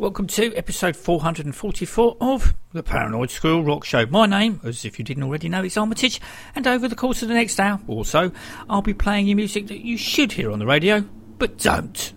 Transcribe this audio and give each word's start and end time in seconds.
Welcome 0.00 0.28
to 0.28 0.54
episode 0.54 0.96
444 0.96 2.16
of 2.22 2.54
The 2.72 2.82
Paranoid 2.82 3.30
Squirrel 3.30 3.62
Rock 3.62 3.84
Show. 3.84 4.06
My 4.06 4.24
name, 4.24 4.58
as 4.64 4.86
if 4.86 4.98
you 4.98 5.04
didn't 5.04 5.24
already 5.24 5.50
know, 5.50 5.62
is 5.62 5.76
Armitage, 5.76 6.22
and 6.54 6.66
over 6.66 6.88
the 6.88 6.96
course 6.96 7.20
of 7.20 7.28
the 7.28 7.34
next 7.34 7.60
hour 7.60 7.78
or 7.86 8.06
so, 8.06 8.32
I'll 8.70 8.80
be 8.80 8.94
playing 8.94 9.26
you 9.26 9.36
music 9.36 9.66
that 9.66 9.84
you 9.84 9.98
should 9.98 10.32
hear 10.32 10.52
on 10.52 10.58
the 10.58 10.64
radio, 10.64 11.04
but 11.36 11.58
don't. 11.58 12.14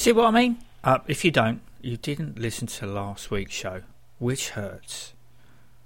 See 0.00 0.12
what 0.12 0.28
I 0.28 0.30
mean? 0.30 0.56
Uh, 0.82 1.00
if 1.08 1.26
you 1.26 1.30
don't, 1.30 1.60
you 1.82 1.98
didn't 1.98 2.38
listen 2.38 2.66
to 2.68 2.86
last 2.86 3.30
week's 3.30 3.52
show, 3.52 3.82
which 4.18 4.48
hurts. 4.48 5.12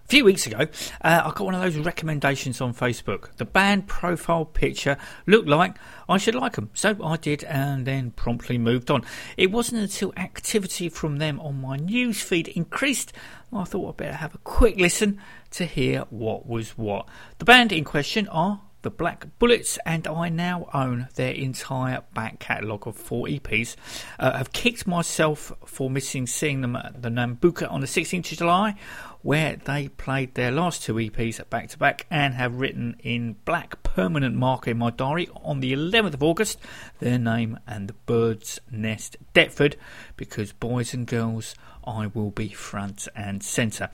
A 0.05 0.09
few 0.09 0.25
weeks 0.25 0.47
ago, 0.47 0.69
uh, 1.01 1.23
I 1.25 1.31
got 1.31 1.41
one 1.41 1.57
of 1.57 1.61
those 1.61 1.77
recommendations 1.79 2.61
on 2.61 2.75
Facebook. 2.75 3.35
The 3.39 3.45
band 3.45 3.89
profile 3.89 4.45
picture 4.45 4.99
looked 5.27 5.49
like 5.49 5.79
I 6.09 6.19
should 6.19 6.37
like 6.37 6.53
them, 6.53 6.71
so 6.75 6.97
I 7.05 7.17
did 7.17 7.43
and 7.43 7.87
then 7.87 8.13
promptly 8.13 8.57
moved 8.57 8.89
on. 8.89 9.05
It 9.37 9.51
wasn't 9.51 9.83
until 9.83 10.13
activity 10.17 10.89
from 10.89 11.19
them 11.19 11.41
on 11.41 11.61
my 11.61 11.75
news 11.75 12.23
feed 12.23 12.47
increased 12.47 13.13
I 13.53 13.65
thought 13.65 13.89
I'd 13.89 13.97
better 13.97 14.17
have 14.17 14.37
a 14.37 14.39
quick 14.39 14.77
listen 14.77 15.21
to 15.51 15.65
hear 15.65 16.03
what 16.11 16.47
was 16.47 16.79
what. 16.79 17.09
The 17.41 17.45
band 17.45 17.73
in 17.73 17.83
question 17.83 18.29
are 18.29 18.61
the 18.85 18.91
Black 18.91 19.27
Bullets, 19.39 19.79
and 19.87 20.07
I 20.07 20.29
now 20.29 20.69
own 20.75 21.09
their 21.15 21.33
entire 21.33 22.03
back 22.13 22.39
catalogue 22.39 22.87
of 22.87 22.97
four 22.97 23.27
EPs. 23.27 23.77
Uh, 24.21 24.33
I've 24.35 24.53
kicked 24.53 24.87
myself 24.87 25.51
for 25.65 25.89
missing 25.89 26.27
seeing 26.27 26.61
them 26.61 26.77
at 26.77 27.03
the 27.03 27.09
Nambucca 27.09 27.71
on 27.73 27.81
the 27.81 27.87
16th 27.87 28.31
of 28.31 28.39
July, 28.39 28.77
where 29.23 29.57
they 29.57 29.89
played 29.89 30.35
their 30.35 30.53
last 30.53 30.83
two 30.83 30.95
EPs 30.95 31.49
back 31.49 31.69
to 31.71 31.79
back, 31.79 32.07
and 32.11 32.35
have 32.35 32.61
written 32.61 32.97
in 33.01 33.37
black 33.47 33.83
permanent 33.83 34.37
marker 34.37 34.71
in 34.71 34.79
my 34.79 34.91
diary 34.91 35.31
on 35.43 35.61
the 35.61 35.73
11th 35.73 36.15
of 36.15 36.23
August 36.23 36.59
their 36.99 37.19
name 37.19 37.59
and 37.67 37.89
the 37.89 37.95
Bird's 38.05 38.61
Nest 38.71 39.17
Deptford, 39.33 39.77
because 40.17 40.53
boys 40.53 40.93
and 40.93 41.07
girls, 41.07 41.55
I 41.87 42.09
will 42.09 42.31
be 42.31 42.49
front 42.49 43.09
and 43.17 43.43
centre. 43.43 43.89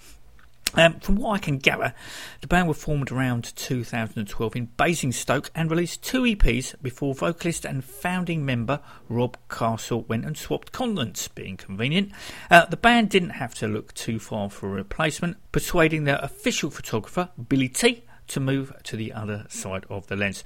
Um, 0.75 1.01
from 1.01 1.17
what 1.17 1.35
I 1.35 1.39
can 1.39 1.59
gather, 1.59 1.95
the 2.41 2.47
band 2.47 2.69
were 2.69 2.75
formed 2.75 3.11
around 3.11 3.55
2012 3.57 4.57
in 4.57 4.67
Basingstoke 4.77 5.51
and 5.55 5.71
released 5.71 6.03
two 6.03 6.23
EPs 6.23 6.81
before 6.81 7.15
vocalist 7.15 7.65
and 7.65 7.85
founding 7.85 8.45
member 8.45 8.81
Rob 9.09 9.37
Castle 9.49 10.03
went 10.03 10.25
and 10.25 10.37
swapped 10.37 10.73
continents, 10.73 11.29
being 11.29 11.57
convenient. 11.57 12.13
Uh, 12.51 12.67
the 12.67 12.77
band 12.77 13.11
didn't 13.11 13.31
have 13.31 13.55
to 13.57 13.67
look 13.67 13.93
too 13.95 14.19
far 14.19 14.49
for 14.49 14.69
a 14.69 14.73
replacement, 14.73 15.39
persuading 15.51 16.05
their 16.05 16.19
official 16.23 16.71
photographer, 16.71 17.31
Billy 17.49 17.69
T, 17.69 18.05
to 18.29 18.41
move 18.41 18.73
to 18.85 18.97
the 18.97 19.13
other 19.13 19.47
side 19.49 19.85
of 19.91 20.07
the 20.07 20.17
lens. 20.17 20.45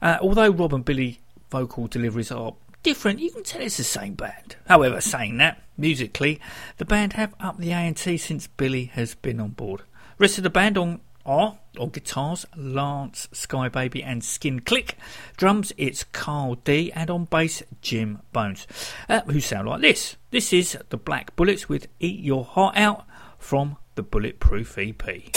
Uh, 0.00 0.16
although 0.22 0.50
Rob 0.50 0.72
and 0.72 0.84
Billy 0.84 1.20
vocal 1.50 1.86
deliveries 1.86 2.32
are 2.32 2.54
different, 2.86 3.18
you 3.18 3.32
can 3.32 3.42
tell 3.42 3.60
it's 3.62 3.78
the 3.78 3.82
same 3.82 4.14
band. 4.14 4.54
However, 4.68 5.00
saying 5.00 5.38
that, 5.38 5.60
musically, 5.76 6.40
the 6.76 6.84
band 6.84 7.14
have 7.14 7.34
upped 7.40 7.58
the 7.58 7.72
A&T 7.72 8.16
since 8.16 8.46
Billy 8.46 8.84
has 8.84 9.16
been 9.16 9.40
on 9.40 9.50
board. 9.50 9.82
Rest 10.20 10.38
of 10.38 10.44
the 10.44 10.50
band 10.50 10.78
on 10.78 11.00
are 11.24 11.58
on 11.80 11.88
guitars, 11.88 12.46
Lance, 12.56 13.28
Skybaby, 13.32 14.04
and 14.06 14.22
Skin 14.22 14.60
Click. 14.60 14.96
Drums, 15.36 15.72
it's 15.76 16.04
Carl 16.04 16.54
D, 16.54 16.92
and 16.92 17.10
on 17.10 17.24
bass, 17.24 17.60
Jim 17.82 18.20
Bones, 18.32 18.68
uh, 19.08 19.22
who 19.22 19.40
sound 19.40 19.66
like 19.66 19.80
this. 19.80 20.16
This 20.30 20.52
is 20.52 20.78
the 20.90 20.96
Black 20.96 21.34
Bullets 21.34 21.68
with 21.68 21.88
Eat 21.98 22.20
Your 22.20 22.44
Heart 22.44 22.76
Out 22.76 23.04
from 23.36 23.78
the 23.96 24.04
Bulletproof 24.04 24.78
EP. 24.78 25.32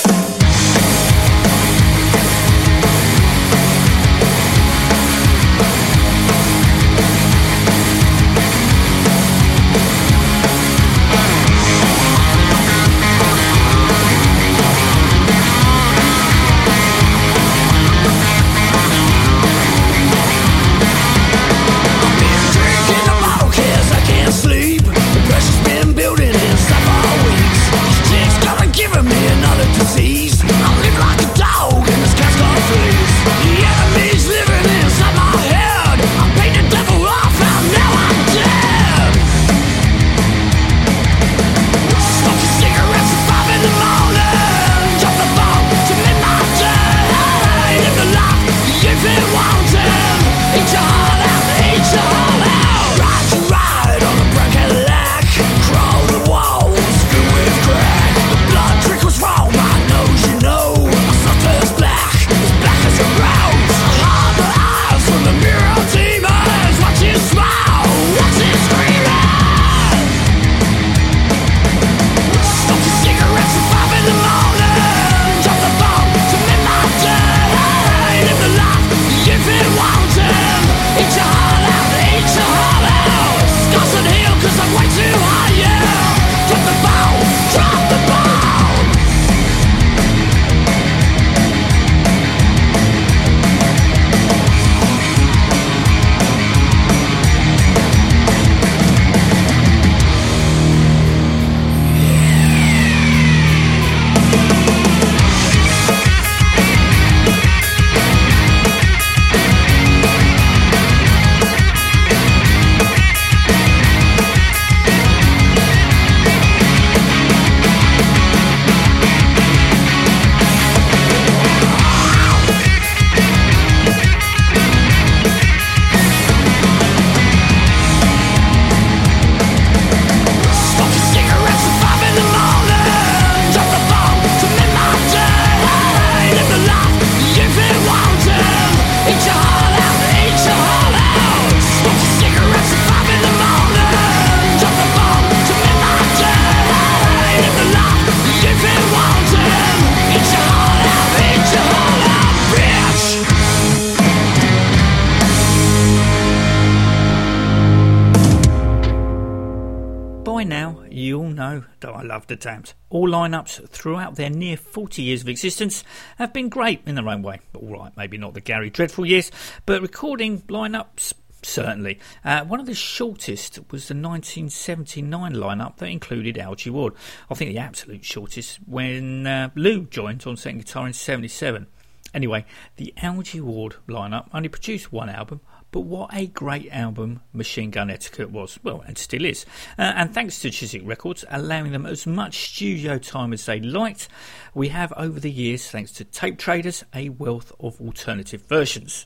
The 162.39 162.73
All 162.89 163.09
lineups 163.09 163.67
throughout 163.69 164.15
their 164.15 164.29
near 164.29 164.55
40 164.57 165.01
years 165.01 165.21
of 165.21 165.29
existence 165.29 165.83
have 166.17 166.33
been 166.33 166.49
great 166.49 166.81
in 166.85 166.95
their 166.95 167.07
own 167.07 167.21
way. 167.21 167.39
All 167.53 167.67
right, 167.67 167.91
maybe 167.97 168.17
not 168.17 168.33
the 168.33 168.41
Gary 168.41 168.69
Dreadful 168.69 169.05
years, 169.05 169.31
but 169.65 169.81
recording 169.81 170.41
lineups, 170.43 171.13
certainly. 171.43 171.99
Uh, 172.23 172.45
one 172.45 172.59
of 172.59 172.65
the 172.65 172.73
shortest 172.73 173.59
was 173.71 173.87
the 173.87 173.93
1979 173.93 175.33
lineup 175.33 175.77
that 175.77 175.87
included 175.87 176.37
Algy 176.37 176.69
Ward. 176.69 176.93
I 177.29 177.33
think 177.33 177.51
the 177.51 177.59
absolute 177.59 178.05
shortest 178.05 178.59
when 178.65 179.27
uh, 179.27 179.49
Lou 179.55 179.85
joined 179.85 180.23
on 180.25 180.37
second 180.37 180.59
guitar 180.59 180.87
in 180.87 180.93
77. 180.93 181.67
Anyway, 182.13 182.45
the 182.77 182.93
Algy 182.97 183.41
Ward 183.41 183.75
lineup 183.87 184.29
only 184.33 184.49
produced 184.49 184.91
one 184.91 185.09
album, 185.09 185.41
but 185.71 185.81
what 185.81 186.13
a 186.13 186.27
great 186.27 186.71
album 186.71 187.21
Machine 187.33 187.71
Gun 187.71 187.89
Etiquette 187.89 188.31
was. 188.31 188.59
Well, 188.63 188.83
and 188.87 188.97
still 188.97 189.25
is. 189.25 189.45
Uh, 189.77 189.93
and 189.95 190.13
thanks 190.13 190.39
to 190.41 190.49
Chiswick 190.49 190.85
Records 190.85 191.25
allowing 191.29 191.71
them 191.71 191.85
as 191.85 192.07
much 192.07 192.49
studio 192.51 192.97
time 192.97 193.33
as 193.33 193.45
they 193.45 193.59
liked, 193.59 194.07
we 194.53 194.69
have 194.69 194.91
over 194.97 195.19
the 195.19 195.31
years, 195.31 195.69
thanks 195.69 195.91
to 195.93 196.03
Tape 196.03 196.37
Traders, 196.37 196.83
a 196.93 197.09
wealth 197.09 197.51
of 197.59 197.79
alternative 197.81 198.41
versions. 198.43 199.05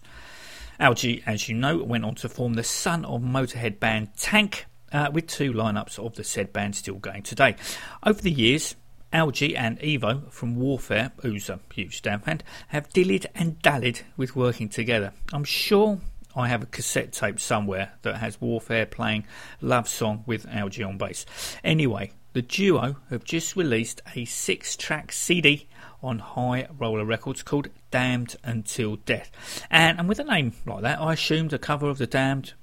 Algy, 0.79 1.22
as 1.25 1.48
you 1.48 1.55
know, 1.55 1.77
went 1.84 2.05
on 2.05 2.15
to 2.15 2.29
form 2.29 2.55
the 2.55 2.63
son 2.63 3.05
of 3.05 3.22
Motorhead 3.22 3.79
band 3.79 4.10
Tank 4.17 4.65
uh, 4.91 5.10
with 5.12 5.27
two 5.27 5.53
lineups 5.53 6.00
of 6.00 6.15
the 6.15 6.24
said 6.24 6.53
band 6.53 6.75
still 6.75 6.96
going 6.96 7.24
today. 7.24 7.55
Over 8.03 8.22
the 8.22 8.32
years, 8.32 8.75
Algy 9.12 9.55
and 9.55 9.79
Evo 9.79 10.32
from 10.32 10.55
Warfare, 10.55 11.12
who's 11.22 11.48
a 11.48 11.60
huge 11.72 12.01
Damned 12.01 12.24
fan, 12.24 12.41
have 12.70 12.89
dillied 12.89 13.27
and 13.36 13.62
dallied 13.62 14.01
with 14.17 14.36
working 14.36 14.70
together. 14.70 15.13
I'm 15.32 15.43
sure 15.43 16.00
I 16.36 16.48
have 16.48 16.63
a 16.63 16.68
cassette 16.68 17.12
tape 17.13 17.40
somewhere 17.40 17.94
that 18.02 18.18
has 18.18 18.42
Warfare 18.42 18.86
playing 18.86 19.25
Love 19.62 19.88
Song 19.88 20.24
with 20.25 20.48
Algy 20.48 20.84
on 20.84 20.98
bass. 20.98 21.25
Anyway, 21.63 22.12
the 22.34 22.42
duo 22.42 22.98
have 23.12 23.24
just 23.24 23.56
released 23.56 24.02
a 24.16 24.25
six 24.25 24.75
track 24.75 25.12
CD 25.12 25.68
on 26.02 26.20
High 26.20 26.68
Roller 26.78 27.06
Records 27.06 27.44
called 27.44 27.70
Damned 27.92 28.36
Until 28.44 28.96
Death. 28.98 29.32
And, 29.70 30.00
and 30.00 30.10
with 30.10 30.20
a 30.20 30.24
name 30.24 30.54
like 30.66 30.82
that, 30.82 31.00
I 31.00 31.13
assumed 31.13 31.54
a 31.54 31.60
cover 31.60 31.90
of 31.90 32.00
the 32.00 32.08
Damned, 32.08 32.54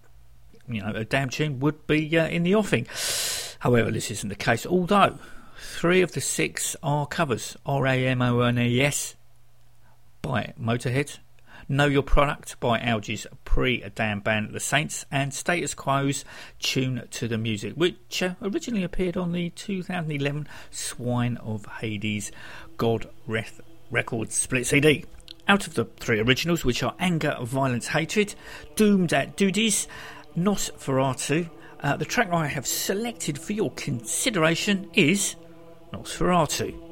you 0.68 0.82
know, 0.82 0.92
a 0.94 1.04
Damned 1.04 1.32
tune 1.32 1.60
would 1.60 1.86
be 1.86 2.18
uh, 2.18 2.26
in 2.26 2.42
the 2.42 2.54
offing. 2.54 2.86
However, 3.60 3.90
this 3.90 4.10
isn't 4.10 4.28
the 4.28 4.34
case, 4.34 4.66
although 4.66 5.18
three 5.58 6.02
of 6.02 6.12
the 6.12 6.20
six 6.20 6.74
are 6.82 7.06
covers 7.06 7.56
R 7.64 7.86
A 7.86 8.06
M 8.06 8.20
O 8.22 8.40
N 8.40 8.58
E 8.58 8.80
S 8.82 9.14
by 10.22 10.52
Motorhead, 10.60 11.18
Know 11.70 11.86
Your 11.86 12.02
Product 12.02 12.58
by 12.58 12.80
Algy's 12.80 13.28
pre 13.44 13.78
Damned 13.94 14.24
band 14.24 14.52
The 14.52 14.58
Saints, 14.58 15.06
and 15.08 15.32
Status 15.32 15.72
Quo's 15.72 16.24
Tune 16.58 17.06
to 17.12 17.28
the 17.28 17.38
Music, 17.38 17.74
which 17.74 18.24
uh, 18.24 18.34
originally 18.42 18.82
appeared 18.82 19.16
on 19.16 19.30
the 19.30 19.50
2011 19.50 20.48
Swine 20.72 21.36
of 21.36 21.64
Hades 21.80 22.32
God 22.76 23.08
Wrath 23.24 23.60
Records 23.88 24.34
split 24.34 24.66
CD. 24.66 25.04
Out 25.46 25.68
of 25.68 25.74
the 25.74 25.84
three 25.84 26.18
originals, 26.18 26.64
which 26.64 26.82
are 26.82 26.96
Anger, 26.98 27.36
Violence, 27.40 27.86
Hatred, 27.86 28.34
Doomed 28.74 29.12
at 29.12 29.36
Duties, 29.36 29.86
Nosferatu, 30.36 31.48
uh, 31.84 31.96
the 31.96 32.04
track 32.04 32.32
I 32.32 32.48
have 32.48 32.66
selected 32.66 33.38
for 33.38 33.52
your 33.52 33.70
consideration 33.70 34.90
is. 34.92 35.36
Nosferatu. 35.92 36.89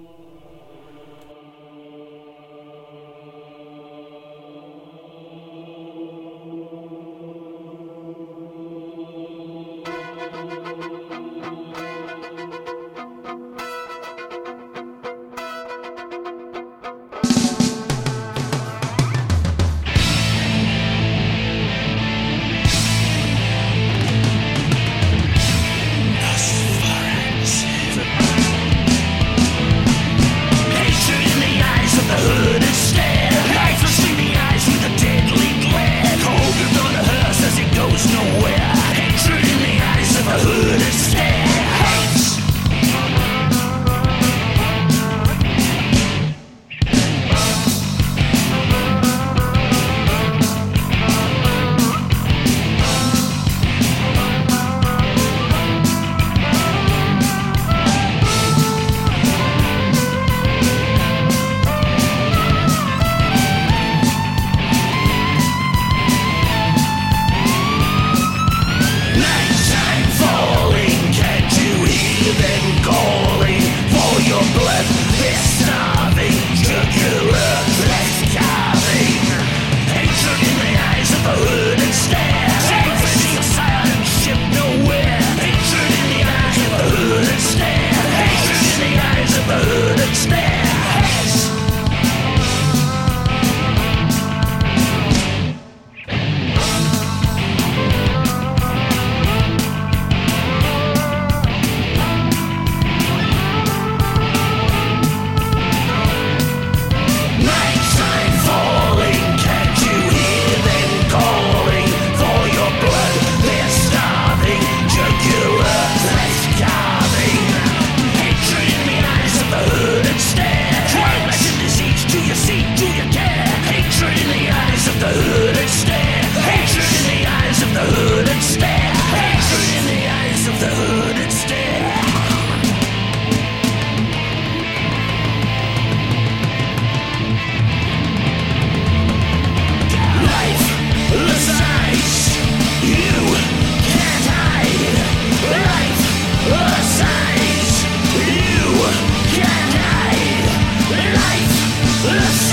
This 152.09 152.48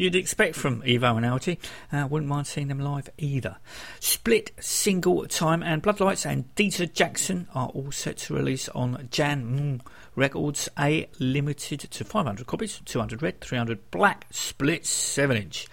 you'd 0.00 0.16
expect 0.16 0.56
from 0.56 0.80
Evo 0.82 1.16
and 1.16 1.26
Algy. 1.26 1.58
Uh, 1.92 2.06
wouldn't 2.08 2.28
mind 2.28 2.46
seeing 2.46 2.68
them 2.68 2.80
live 2.80 3.10
either. 3.18 3.56
Split, 4.00 4.50
Single 4.58 5.26
Time, 5.26 5.62
and 5.62 5.82
Bloodlights 5.82 6.24
and 6.24 6.52
Dieter 6.54 6.90
Jackson 6.90 7.46
are 7.54 7.68
all 7.68 7.92
set 7.92 8.16
to 8.18 8.34
release 8.34 8.68
on 8.70 9.08
Jan 9.10 9.82
Records, 10.16 10.68
a 10.78 11.08
limited 11.18 11.80
to 11.80 12.04
500 12.04 12.46
copies, 12.46 12.80
200 12.84 13.22
red, 13.22 13.40
300 13.40 13.90
black, 13.90 14.26
split 14.30 14.86
7 14.86 15.36
inch. 15.36 15.68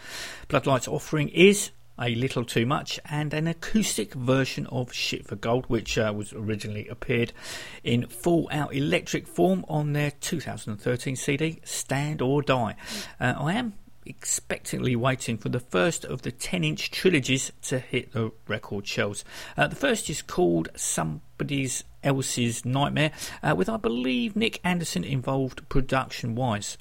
Bloodlights 0.50 0.88
offering 0.88 1.30
is 1.30 1.72
a 2.00 2.14
Little 2.14 2.44
Too 2.44 2.66
Much, 2.66 3.00
and 3.06 3.34
an 3.34 3.48
acoustic 3.48 4.14
version 4.14 4.68
of 4.68 4.94
Shit 4.94 5.26
for 5.26 5.36
Gold, 5.36 5.66
which 5.68 5.98
uh, 5.98 6.14
was 6.16 6.34
originally 6.34 6.88
appeared 6.90 7.34
in 7.84 8.08
full 8.08 8.48
out 8.52 8.76
electric 8.76 9.28
form 9.28 9.66
on 9.68 9.94
their 9.94 10.12
2013 10.12 11.16
CD, 11.16 11.60
Stand 11.64 12.22
or 12.22 12.42
Die. 12.42 12.76
Uh, 13.20 13.34
I 13.38 13.54
am 13.54 13.74
expectantly 14.10 14.96
waiting 14.96 15.38
for 15.38 15.50
the 15.50 15.60
first 15.60 16.06
of 16.06 16.22
the 16.22 16.32
10 16.32 16.64
inch 16.64 16.92
trilogies 16.92 17.52
to 17.64 17.80
hit 17.80 18.14
the 18.14 18.32
record 18.48 18.88
shelves. 18.88 19.24
Uh, 19.56 19.68
the 19.68 19.76
first 19.76 20.10
is 20.10 20.22
called 20.22 20.70
Somebody's 20.76 21.84
Else's 22.04 22.66
Nightmare, 22.66 23.12
uh, 23.44 23.56
with 23.56 23.70
I 23.70 23.78
believe 23.78 24.34
Nicke 24.34 24.60
Andersson 24.64 25.04
involved 25.04 25.68
production 25.70 26.36
wise. 26.36 26.78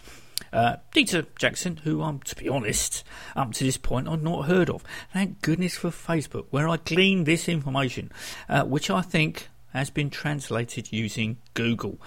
Uh, 0.53 0.77
Dieter 0.95 1.27
Jackson, 1.39 1.79
who 1.79 2.03
I'm, 2.03 2.21
to 2.21 2.37
be 2.37 2.49
honest, 2.49 3.05
up 3.35 3.53
to 3.55 3.65
this 3.65 3.77
point 3.77 4.09
I've 4.09 4.23
not 4.23 4.47
heard 4.47 4.71
of. 4.71 4.85
Thank 5.13 5.43
goodness 5.43 5.77
for 5.77 5.91
Facebook, 5.91 6.47
where 6.51 6.69
I 6.69 6.77
gleaned 6.77 7.27
this 7.27 7.49
information, 7.49 8.13
uh, 8.49 8.65
which 8.65 8.91
I 8.91 9.03
think 9.03 9.49
has 9.73 9.91
been 9.91 10.11
translated 10.11 10.93
using 10.93 11.37
Google. 11.55 11.99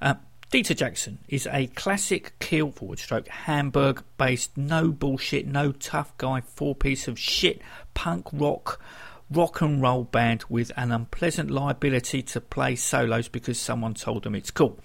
Uh, 0.00 0.14
Dieter 0.54 0.76
Jackson 0.76 1.18
is 1.26 1.48
a 1.50 1.66
classic 1.66 2.38
Kiel 2.38 2.70
forward 2.70 3.00
stroke 3.00 3.26
Hamburg 3.26 4.04
based, 4.16 4.56
no 4.56 4.92
bullshit, 4.92 5.48
no 5.48 5.72
tough 5.72 6.16
guy, 6.16 6.42
four 6.42 6.76
piece 6.76 7.08
of 7.08 7.18
shit 7.18 7.60
punk 7.92 8.28
rock 8.32 8.80
rock 9.32 9.60
and 9.62 9.82
roll 9.82 10.04
band 10.04 10.44
with 10.48 10.70
an 10.76 10.92
unpleasant 10.92 11.50
liability 11.50 12.22
to 12.22 12.40
play 12.40 12.76
solos 12.76 13.26
because 13.26 13.58
someone 13.58 13.94
told 13.94 14.22
them 14.22 14.36
it's 14.36 14.52
cool. 14.52 14.78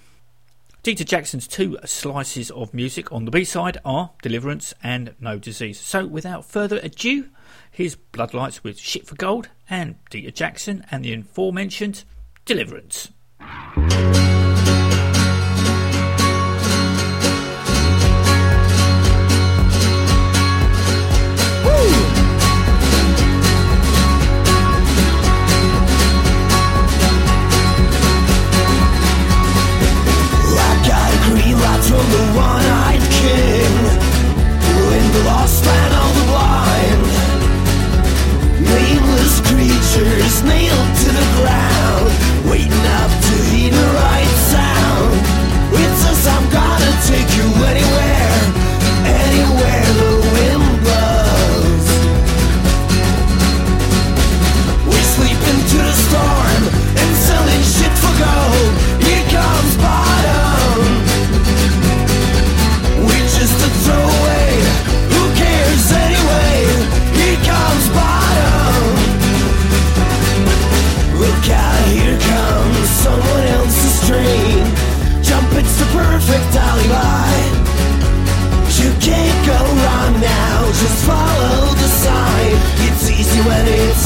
Dieter 0.84 1.06
Jackson's 1.06 1.48
two 1.48 1.78
slices 1.86 2.50
of 2.50 2.74
music 2.74 3.12
on 3.12 3.26
the 3.26 3.32
B 3.32 3.44
side 3.44 3.78
are 3.86 4.10
Deliverance 4.24 4.74
and 4.82 5.14
No 5.20 5.38
Disease. 5.38 5.80
So, 5.80 6.08
without 6.08 6.46
further 6.46 6.80
ado, 6.82 7.30
here's 7.70 7.96
Bloodlights 7.96 8.64
with 8.64 8.80
Shit 8.80 9.06
for 9.06 9.14
Gold 9.14 9.50
and 9.70 10.04
Dieter 10.10 10.34
Jackson 10.34 10.84
and 10.90 11.06
the 11.06 11.14
aforementioned 11.14 12.06
Deliverance. 12.46 13.12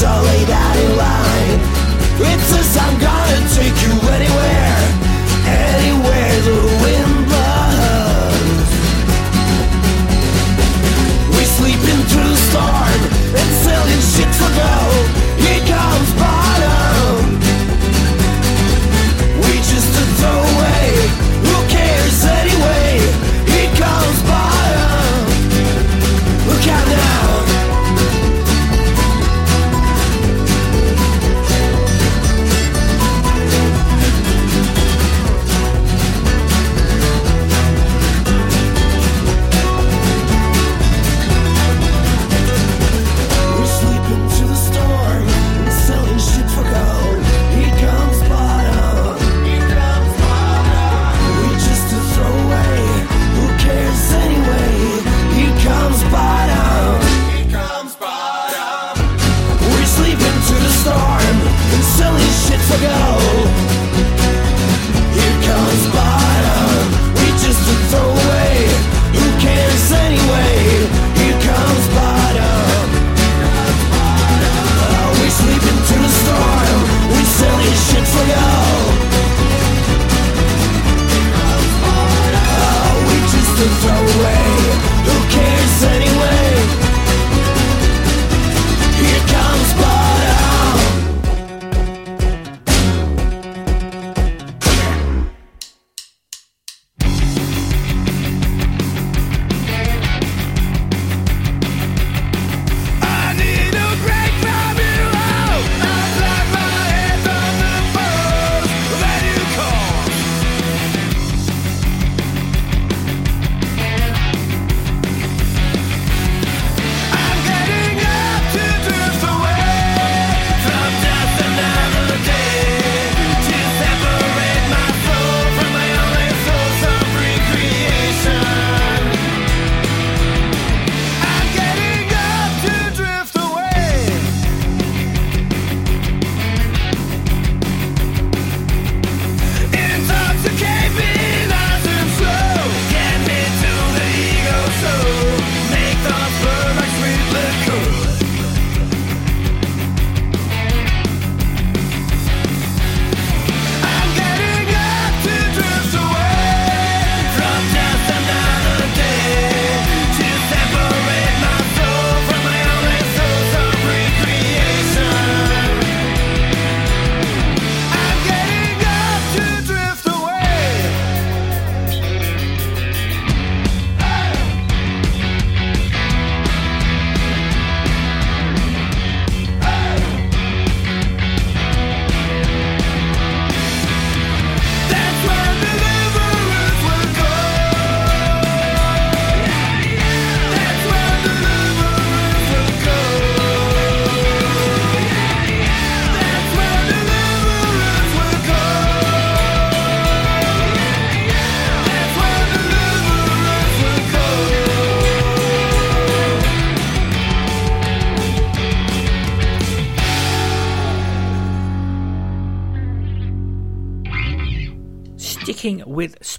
When 0.04 0.73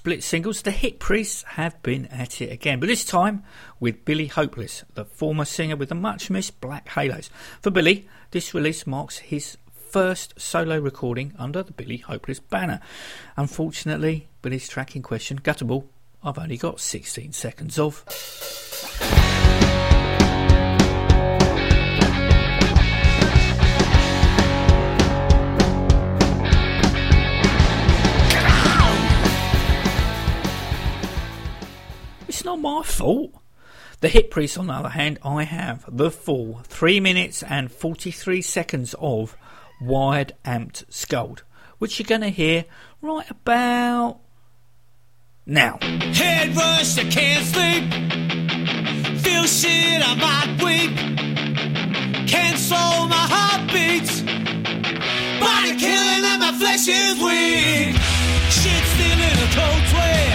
split 0.05 0.23
singles, 0.23 0.61
the 0.61 0.69
Hip 0.69 0.99
Priests 0.99 1.41
have 1.47 1.81
been 1.81 2.05
at 2.11 2.39
it 2.39 2.51
again, 2.51 2.79
but 2.79 2.85
this 2.85 3.03
time 3.03 3.41
with 3.79 4.05
Billy 4.05 4.27
Hopeless, 4.27 4.83
the 4.93 5.03
former 5.03 5.45
singer 5.45 5.75
with 5.75 5.89
the 5.89 5.95
much 5.95 6.29
missed 6.29 6.61
Black 6.61 6.87
Halos. 6.89 7.31
For 7.59 7.71
Billy, 7.71 8.07
this 8.29 8.53
release 8.53 8.85
marks 8.85 9.17
his 9.17 9.57
first 9.73 10.39
solo 10.39 10.77
recording 10.77 11.33
under 11.39 11.63
the 11.63 11.73
Billy 11.73 11.97
Hopeless 11.97 12.39
banner. 12.39 12.81
Unfortunately, 13.35 14.27
Billy's 14.43 14.67
track 14.67 14.95
in 14.95 15.01
question, 15.01 15.39
Gutterball, 15.39 15.85
I've 16.23 16.37
only 16.37 16.57
got 16.57 16.79
16 16.79 17.31
seconds 17.33 17.79
of. 17.79 18.05
Not 32.45 32.62
my 32.62 32.84
fault. 32.84 33.34
The 34.01 34.08
Hip 34.08 34.29
Priest, 34.29 34.60
on 34.60 34.67
the 34.67 34.73
other 34.73 34.89
hand, 34.89 35.17
I 35.23 35.45
have 35.45 35.84
the 35.88 36.12
full 36.12 36.60
3 36.65 36.99
minutes 36.99 37.41
and 37.41 37.71
43 37.71 38.39
seconds 38.43 38.93
of 38.99 39.36
Wired 39.81 40.34
Amped 40.45 40.84
Scold, 40.93 41.41
which 41.79 41.97
you're 41.97 42.05
going 42.05 42.21
to 42.21 42.29
hear 42.29 42.65
right 43.01 43.27
about 43.31 44.19
now. 45.47 45.79
Head 45.81 46.55
rush, 46.55 46.99
I 46.99 47.10
can't 47.10 47.45
sleep. 47.47 47.91
Feel 49.23 49.45
shit, 49.45 50.03
I 50.05 50.13
might 50.13 50.63
weep. 50.63 50.95
Can't 52.27 52.29
Cancel 52.29 53.08
my 53.08 53.25
heartbeats. 53.27 54.21
Body 55.41 55.79
killing 55.79 56.25
and 56.29 56.39
my 56.41 56.51
flesh 56.60 56.88
is 56.88 57.17
weak. 57.17 57.95
Shit 58.51 58.84
still 58.93 59.19
in 59.19 59.38
a 59.39 59.49
cold 59.55 59.88
sweat. 59.89 60.34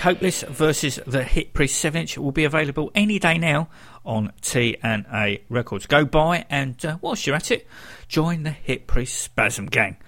Hopeless 0.00 0.42
versus 0.44 0.98
the 1.06 1.22
Hip 1.22 1.52
Priest 1.52 1.78
7 1.78 2.00
inch 2.00 2.16
will 2.16 2.32
be 2.32 2.44
available 2.44 2.90
any 2.94 3.18
day 3.18 3.36
now 3.36 3.68
on 4.02 4.32
T&A 4.40 5.42
Records. 5.50 5.86
Go 5.86 6.06
buy 6.06 6.46
and 6.48 6.82
uh, 6.86 6.96
whilst 7.02 7.26
you're 7.26 7.36
at 7.36 7.50
it, 7.50 7.66
join 8.08 8.42
the 8.42 8.50
Hip 8.50 8.86
Priest 8.86 9.18
Spasm 9.18 9.66
Gang. 9.66 9.98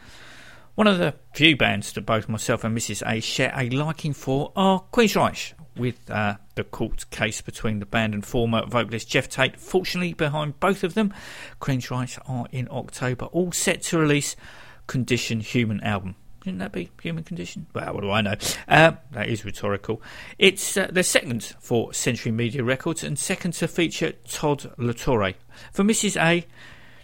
One 0.77 0.87
of 0.87 0.97
the 0.97 1.15
few 1.35 1.59
bands 1.59 1.93
that 1.93 2.07
both 2.07 2.27
myself 2.27 2.65
and 2.65 2.77
Mrs. 2.77 3.03
A 3.07 3.21
share 3.21 3.53
a 3.55 3.69
liking 3.69 4.15
for 4.15 4.51
are 4.57 4.83
Queensryche, 4.95 5.53
with 5.77 6.11
uh, 6.11 6.37
the 6.55 6.65
court 6.65 7.11
case 7.11 7.43
between 7.43 7.79
the 7.79 7.87
band 7.87 8.15
and 8.15 8.25
former 8.25 8.65
vocalist 8.65 9.11
Geoff 9.11 9.29
Tate. 9.29 9.61
Fortunately, 9.61 10.15
behind 10.15 10.59
both 10.59 10.85
of 10.85 10.95
them, 10.95 11.13
Queensryche 11.61 12.19
are 12.27 12.47
in 12.51 12.67
October, 12.71 13.27
all 13.27 13.53
set 13.53 13.83
to 13.83 13.99
release 13.99 14.37
Condition 14.87 15.41
Human 15.41 15.83
album. 15.83 16.17
Shouldn't 16.43 16.59
that 16.59 16.73
be 16.73 16.91
human 17.01 17.23
condition? 17.23 17.67
Well, 17.73 17.95
what 17.95 18.01
do 18.01 18.11
I 18.11 18.21
know? 18.21 18.35
Uh, 18.67 18.93
that 19.13 19.29
is 19.29 19.45
rhetorical. 19.45 20.03
It's 20.39 20.77
uh, 20.77 20.89
their 20.91 21.05
second 21.05 21.55
for 21.61 21.93
Century 21.93 22.33
Media 22.33 22.65
Records 22.65 23.05
and 23.05 23.17
second 23.17 23.53
to 23.55 23.69
feature 23.69 24.13
Todd 24.27 24.73
LaTorre. 24.77 25.35
For 25.73 25.85
Mrs. 25.85 26.21
A, 26.21 26.45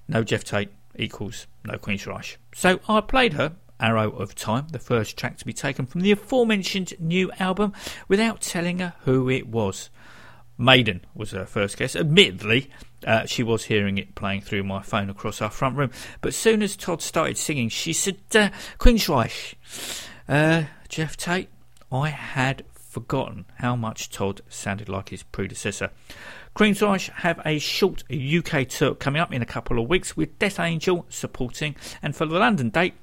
no 0.08 0.24
Geoff 0.24 0.42
Tate 0.42 0.70
equals 0.96 1.46
no 1.64 1.74
Queensryche. 1.74 2.36
So 2.52 2.80
I 2.88 3.00
played 3.00 3.34
her 3.34 3.54
Arrow 3.78 4.10
of 4.10 4.34
Time, 4.34 4.66
the 4.72 4.80
first 4.80 5.16
track 5.16 5.36
to 5.38 5.44
be 5.44 5.52
taken 5.52 5.86
from 5.86 6.00
the 6.00 6.10
aforementioned 6.10 6.94
new 6.98 7.30
album, 7.38 7.72
without 8.08 8.40
telling 8.40 8.80
her 8.80 8.94
who 9.04 9.30
it 9.30 9.46
was. 9.46 9.90
Maiden 10.58 11.04
was 11.14 11.30
her 11.30 11.46
first 11.46 11.78
guess. 11.78 11.94
Admittedly, 11.94 12.68
uh, 13.06 13.24
she 13.26 13.42
was 13.42 13.64
hearing 13.64 13.96
it 13.96 14.16
playing 14.16 14.40
through 14.40 14.64
my 14.64 14.82
phone 14.82 15.08
across 15.08 15.40
our 15.40 15.50
front 15.50 15.76
room. 15.76 15.90
But 16.20 16.34
soon 16.34 16.62
as 16.62 16.76
Todd 16.76 17.00
started 17.00 17.38
singing, 17.38 17.68
she 17.68 17.92
said, 17.92 18.18
uh, 18.34 18.50
Queensryche. 18.78 19.54
Uh, 20.28 20.64
Geoff 20.88 21.16
Tate, 21.16 21.48
I 21.92 22.08
had 22.08 22.64
forgotten 22.72 23.46
how 23.56 23.76
much 23.76 24.10
Todd 24.10 24.40
sounded 24.48 24.88
like 24.88 25.10
his 25.10 25.22
predecessor. 25.22 25.90
Queensryche 26.56 27.10
have 27.10 27.40
a 27.44 27.60
short 27.60 28.02
UK 28.10 28.66
tour 28.66 28.94
coming 28.96 29.22
up 29.22 29.32
in 29.32 29.42
a 29.42 29.46
couple 29.46 29.78
of 29.78 29.88
weeks 29.88 30.16
with 30.16 30.38
Death 30.40 30.58
Angel 30.58 31.06
supporting, 31.08 31.76
and 32.02 32.16
for 32.16 32.26
the 32.26 32.38
London 32.38 32.70
date, 32.70 32.94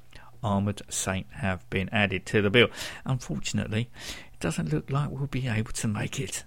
Armored 0.42 0.82
Saint 0.90 1.26
have 1.32 1.68
been 1.70 1.88
added 1.90 2.26
to 2.26 2.42
the 2.42 2.50
bill. 2.50 2.68
Unfortunately, 3.06 3.88
it 4.32 4.40
doesn't 4.40 4.72
look 4.72 4.90
like 4.90 5.10
we'll 5.10 5.26
be 5.26 5.48
able 5.48 5.72
to 5.72 5.88
make 5.88 6.20
it. 6.20 6.44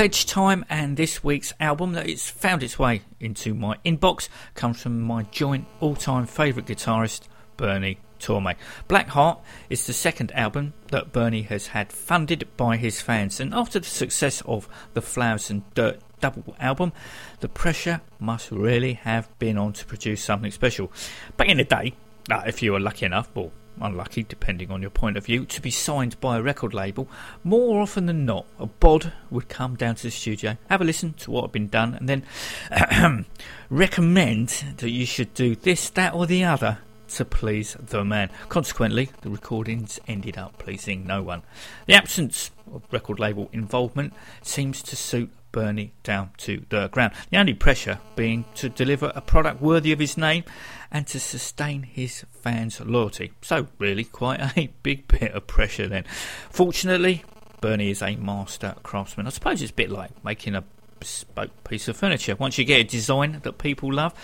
Pledge 0.00 0.24
time, 0.24 0.64
and 0.70 0.96
this 0.96 1.22
week's 1.22 1.52
album 1.60 1.92
that 1.92 2.08
it's 2.08 2.26
found 2.26 2.62
its 2.62 2.78
way 2.78 3.02
into 3.20 3.52
my 3.52 3.76
inbox 3.84 4.30
comes 4.54 4.80
from 4.80 4.98
my 5.02 5.24
joint 5.24 5.66
all-time 5.78 6.24
favourite 6.24 6.66
guitarist, 6.66 7.24
Bernie 7.58 7.98
Tormé. 8.18 8.56
Black 8.88 9.08
Heart 9.08 9.40
is 9.68 9.86
the 9.86 9.92
second 9.92 10.32
album 10.32 10.72
that 10.88 11.12
Bernie 11.12 11.42
has 11.42 11.66
had 11.66 11.92
funded 11.92 12.48
by 12.56 12.78
his 12.78 13.02
fans, 13.02 13.40
and 13.40 13.52
after 13.52 13.78
the 13.78 13.84
success 13.84 14.40
of 14.46 14.70
the 14.94 15.02
Flowers 15.02 15.50
and 15.50 15.68
Dirt 15.74 16.00
double 16.18 16.56
album, 16.58 16.94
the 17.40 17.48
pressure 17.50 18.00
must 18.18 18.50
really 18.50 18.94
have 18.94 19.28
been 19.38 19.58
on 19.58 19.74
to 19.74 19.84
produce 19.84 20.24
something 20.24 20.50
special. 20.50 20.90
Back 21.36 21.50
in 21.50 21.58
the 21.58 21.64
day, 21.64 21.92
uh, 22.30 22.44
if 22.46 22.62
you 22.62 22.72
were 22.72 22.80
lucky 22.80 23.04
enough, 23.04 23.28
or 23.34 23.50
unlucky, 23.80 24.22
depending 24.22 24.70
on 24.70 24.80
your 24.80 24.90
point 24.90 25.16
of 25.16 25.24
view, 25.24 25.44
to 25.46 25.60
be 25.60 25.70
signed 25.70 26.20
by 26.20 26.38
a 26.38 26.42
record 26.42 26.74
label, 26.74 27.08
more 27.44 27.80
often 27.80 28.06
than 28.06 28.24
not, 28.24 28.46
a 28.58 28.66
bod 28.66 29.12
would 29.30 29.48
come 29.48 29.76
down 29.76 29.94
to 29.96 30.02
the 30.04 30.10
studio, 30.10 30.56
have 30.68 30.80
a 30.80 30.84
listen 30.84 31.12
to 31.14 31.30
what 31.30 31.42
had 31.42 31.52
been 31.52 31.68
done, 31.68 31.94
and 31.94 32.08
then 32.08 33.26
recommend 33.70 34.48
that 34.78 34.90
you 34.90 35.06
should 35.06 35.32
do 35.34 35.54
this, 35.56 35.90
that, 35.90 36.14
or 36.14 36.26
the 36.26 36.44
other 36.44 36.78
to 37.08 37.24
please 37.24 37.76
the 37.80 38.04
man. 38.04 38.30
Consequently, 38.48 39.10
the 39.22 39.30
recordings 39.30 39.98
ended 40.06 40.38
up 40.38 40.58
pleasing 40.58 41.06
no 41.06 41.22
one. 41.22 41.42
The 41.86 41.94
absence 41.94 42.50
of 42.72 42.82
record 42.90 43.18
label 43.18 43.48
involvement 43.52 44.12
seems 44.42 44.82
to 44.84 44.96
suit 44.96 45.30
Bernie 45.52 45.92
down 46.02 46.30
to 46.38 46.64
the 46.68 46.88
ground. 46.88 47.14
The 47.30 47.38
only 47.38 47.54
pressure 47.54 47.98
being 48.14 48.44
to 48.54 48.68
deliver 48.68 49.12
a 49.14 49.20
product 49.20 49.60
worthy 49.60 49.92
of 49.92 49.98
his 49.98 50.16
name 50.16 50.44
and 50.90 51.06
to 51.08 51.20
sustain 51.20 51.82
his 51.82 52.24
fans' 52.30 52.80
loyalty. 52.80 53.32
So, 53.42 53.68
really, 53.78 54.04
quite 54.04 54.40
a 54.40 54.70
big 54.82 55.08
bit 55.08 55.32
of 55.32 55.46
pressure 55.46 55.88
then. 55.88 56.04
Fortunately, 56.50 57.24
Bernie 57.60 57.90
is 57.90 58.02
a 58.02 58.16
master 58.16 58.74
craftsman. 58.82 59.26
I 59.26 59.30
suppose 59.30 59.62
it's 59.62 59.70
a 59.70 59.74
bit 59.74 59.90
like 59.90 60.24
making 60.24 60.54
a 60.54 60.64
bespoke 60.98 61.64
piece 61.64 61.88
of 61.88 61.96
furniture. 61.96 62.36
Once 62.36 62.58
you 62.58 62.64
get 62.64 62.80
a 62.80 62.84
design 62.84 63.40
that 63.42 63.58
people 63.58 63.92
love, 63.92 64.14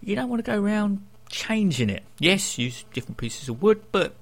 you 0.00 0.14
don't 0.14 0.28
want 0.28 0.44
to 0.44 0.50
go 0.50 0.60
around 0.60 1.06
changing 1.28 1.90
it. 1.90 2.02
Yes, 2.18 2.58
use 2.58 2.84
different 2.92 3.18
pieces 3.18 3.48
of 3.48 3.62
wood, 3.62 3.82
but 3.92 4.14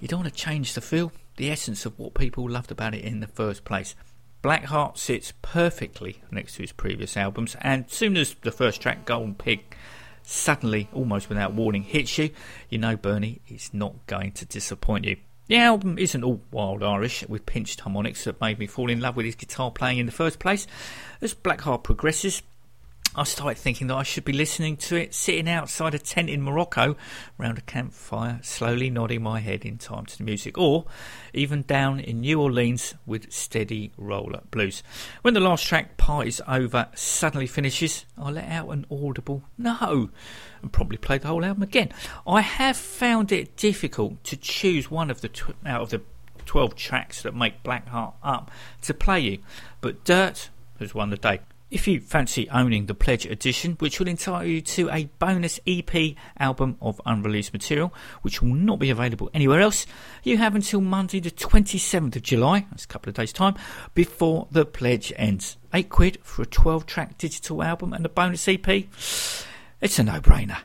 you 0.00 0.08
don't 0.08 0.20
want 0.20 0.32
to 0.32 0.38
change 0.38 0.74
the 0.74 0.80
feel, 0.80 1.12
the 1.36 1.50
essence 1.50 1.86
of 1.86 1.98
what 1.98 2.14
people 2.14 2.48
loved 2.48 2.70
about 2.70 2.94
it 2.94 3.04
in 3.04 3.20
the 3.20 3.26
first 3.26 3.64
place. 3.64 3.94
Blackheart 4.42 4.96
sits 4.96 5.32
perfectly 5.42 6.22
next 6.30 6.54
to 6.54 6.62
his 6.62 6.72
previous 6.72 7.16
albums, 7.16 7.56
and 7.60 7.90
soon 7.90 8.16
as 8.16 8.34
the 8.42 8.52
first 8.52 8.80
track, 8.80 9.04
Golden 9.04 9.34
Pig, 9.34 9.76
suddenly, 10.30 10.88
almost 10.92 11.28
without 11.28 11.52
warning, 11.52 11.82
hits 11.82 12.16
you, 12.18 12.30
you 12.68 12.78
know 12.78 12.96
Bernie 12.96 13.40
is 13.48 13.74
not 13.74 14.06
going 14.06 14.32
to 14.32 14.44
disappoint 14.44 15.04
you. 15.04 15.16
The 15.48 15.56
album 15.56 15.98
isn't 15.98 16.22
all 16.22 16.40
wild 16.52 16.84
Irish 16.84 17.26
with 17.28 17.44
pinched 17.44 17.80
harmonics 17.80 18.22
that 18.22 18.40
made 18.40 18.60
me 18.60 18.68
fall 18.68 18.88
in 18.88 19.00
love 19.00 19.16
with 19.16 19.26
his 19.26 19.34
guitar 19.34 19.72
playing 19.72 19.98
in 19.98 20.06
the 20.06 20.12
first 20.12 20.38
place. 20.38 20.68
As 21.20 21.34
Blackheart 21.34 21.82
progresses, 21.82 22.42
I 23.12 23.24
started 23.24 23.58
thinking 23.58 23.88
that 23.88 23.96
I 23.96 24.04
should 24.04 24.24
be 24.24 24.32
listening 24.32 24.76
to 24.76 24.94
it 24.94 25.14
sitting 25.14 25.48
outside 25.48 25.94
a 25.94 25.98
tent 25.98 26.30
in 26.30 26.42
Morocco 26.42 26.96
round 27.38 27.58
a 27.58 27.62
campfire, 27.62 28.38
slowly 28.42 28.88
nodding 28.88 29.20
my 29.20 29.40
head 29.40 29.64
in 29.64 29.78
time 29.78 30.06
to 30.06 30.18
the 30.18 30.22
music, 30.22 30.56
or 30.56 30.84
even 31.34 31.62
down 31.62 31.98
in 31.98 32.20
New 32.20 32.40
Orleans 32.40 32.94
with 33.06 33.32
steady 33.32 33.92
roller 33.96 34.42
blues. 34.52 34.84
When 35.22 35.34
the 35.34 35.40
last 35.40 35.66
track, 35.66 35.96
Party's 35.96 36.40
Over, 36.46 36.86
suddenly 36.94 37.48
finishes, 37.48 38.06
I 38.16 38.30
let 38.30 38.48
out 38.48 38.68
an 38.68 38.86
audible 38.92 39.42
no 39.58 40.10
and 40.62 40.72
probably 40.72 40.98
play 40.98 41.18
the 41.18 41.28
whole 41.28 41.44
album 41.44 41.64
again. 41.64 41.88
I 42.28 42.42
have 42.42 42.76
found 42.76 43.32
it 43.32 43.56
difficult 43.56 44.22
to 44.24 44.36
choose 44.36 44.88
one 44.88 45.10
of 45.10 45.20
the 45.20 45.28
tw- 45.28 45.56
out 45.66 45.82
of 45.82 45.90
the 45.90 46.02
12 46.46 46.76
tracks 46.76 47.22
that 47.22 47.34
make 47.34 47.64
Blackheart 47.64 48.14
up 48.22 48.52
to 48.82 48.94
play 48.94 49.18
you, 49.18 49.38
but 49.80 50.04
Dirt 50.04 50.50
has 50.78 50.94
won 50.94 51.10
the 51.10 51.16
day. 51.16 51.40
If 51.70 51.86
you 51.86 52.00
fancy 52.00 52.50
owning 52.50 52.86
the 52.86 52.96
Pledge 52.96 53.26
edition, 53.26 53.76
which 53.78 54.00
will 54.00 54.08
entitle 54.08 54.44
you 54.44 54.60
to 54.60 54.90
a 54.90 55.04
bonus 55.20 55.60
EP 55.68 56.16
album 56.36 56.76
of 56.82 57.00
unreleased 57.06 57.52
material, 57.52 57.94
which 58.22 58.42
will 58.42 58.54
not 58.54 58.80
be 58.80 58.90
available 58.90 59.30
anywhere 59.32 59.60
else, 59.60 59.86
you 60.24 60.36
have 60.38 60.56
until 60.56 60.80
Monday, 60.80 61.20
the 61.20 61.30
27th 61.30 62.16
of 62.16 62.22
July, 62.22 62.66
that's 62.70 62.86
a 62.86 62.88
couple 62.88 63.08
of 63.10 63.14
days' 63.14 63.32
time, 63.32 63.54
before 63.94 64.48
the 64.50 64.66
pledge 64.66 65.12
ends. 65.14 65.58
8 65.72 65.88
quid 65.88 66.18
for 66.24 66.42
a 66.42 66.46
12 66.46 66.86
track 66.86 67.16
digital 67.18 67.62
album 67.62 67.92
and 67.92 68.04
a 68.04 68.08
bonus 68.08 68.48
EP? 68.48 68.66
It's 68.68 69.98
a 70.00 70.02
no 70.02 70.20
brainer. 70.20 70.58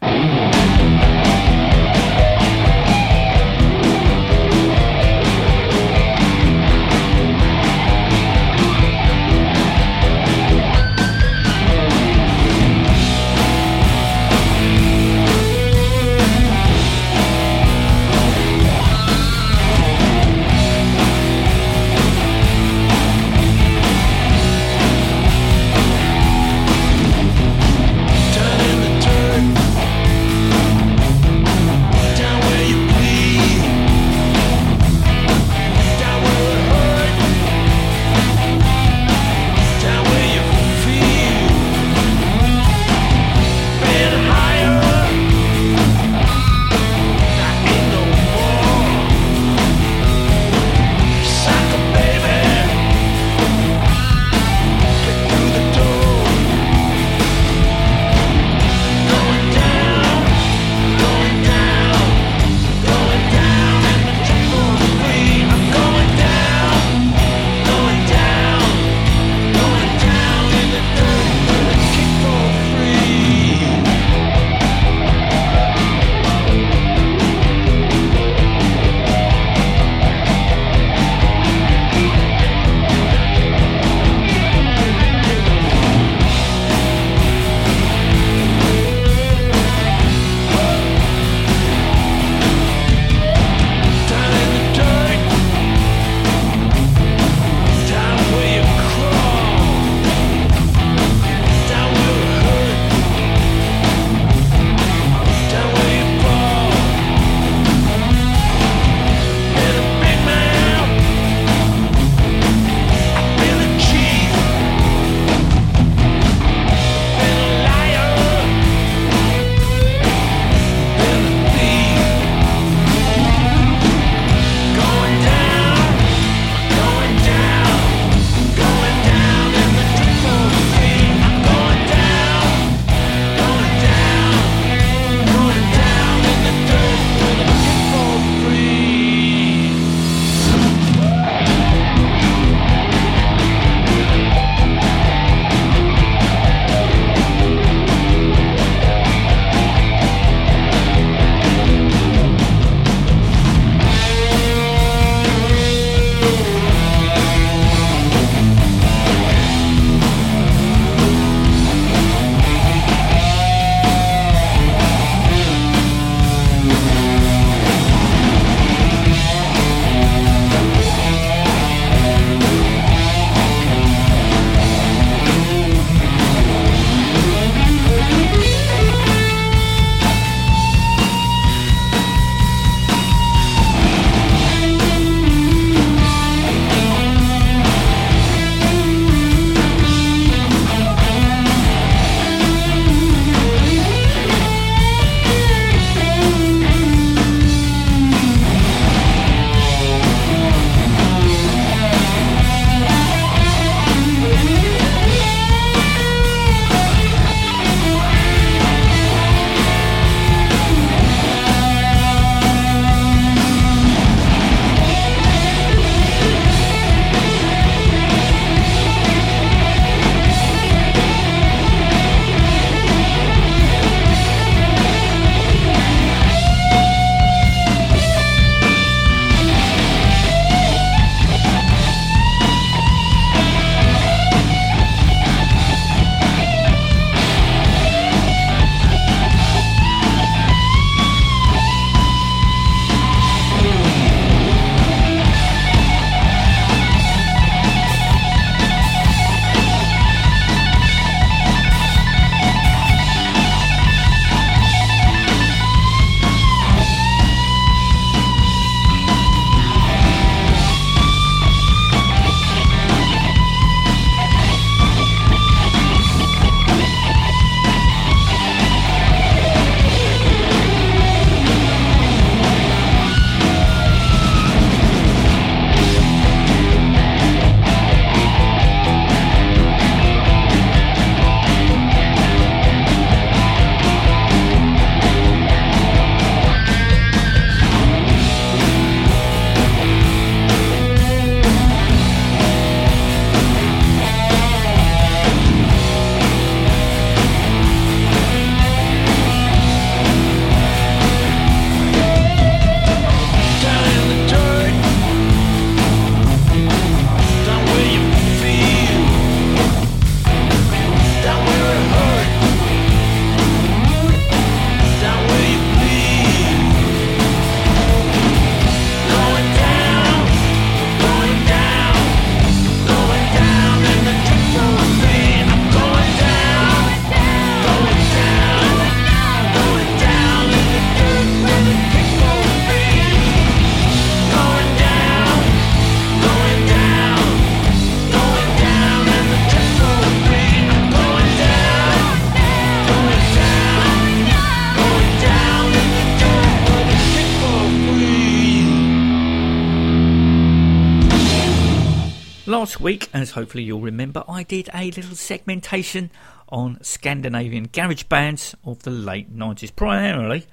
Last 352.48 352.80
week, 352.80 353.10
as 353.12 353.32
hopefully 353.32 353.64
you'll 353.64 353.82
remember, 353.82 354.24
I 354.30 354.44
did 354.44 354.70
a 354.72 354.92
little 354.92 355.16
segmentation 355.16 356.12
on 356.48 356.78
Scandinavian 356.84 357.70
garage 357.72 358.04
bands 358.04 358.54
of 358.64 358.84
the 358.84 358.92
late 358.92 359.36
90s, 359.36 359.76
primarily 359.76 360.46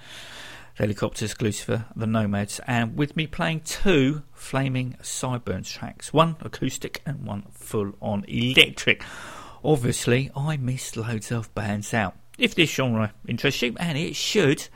Hellacopters, 0.78 1.36
Gluecifer, 1.36 1.84
the 1.94 2.06
Nomads, 2.06 2.62
and 2.66 2.96
with 2.96 3.14
me 3.14 3.26
playing 3.26 3.60
two 3.60 4.22
Flaming 4.32 4.96
Sideburns 5.02 5.70
tracks, 5.70 6.14
one 6.14 6.36
acoustic 6.40 7.02
and 7.04 7.26
one 7.26 7.44
full 7.52 7.92
on 8.00 8.24
electric. 8.26 9.04
Obviously, 9.62 10.30
I 10.34 10.56
missed 10.56 10.96
loads 10.96 11.30
of 11.30 11.54
bands 11.54 11.92
out. 11.92 12.16
If 12.38 12.54
this 12.54 12.70
genre 12.70 13.12
interests 13.28 13.60
you, 13.60 13.76
and 13.78 13.98
it 13.98 14.16
should, 14.16 14.66